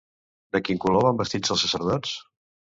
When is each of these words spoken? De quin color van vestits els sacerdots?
De 0.57 0.61
quin 0.69 0.79
color 0.87 1.05
van 1.09 1.21
vestits 1.21 1.55
els 1.57 1.69
sacerdots? 1.69 2.19